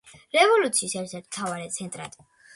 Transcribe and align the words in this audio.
რევოლუციის 0.37 0.95
ერთ-ერთ 1.03 1.29
მთავარ 1.29 1.69
ცენტრად. 1.79 2.21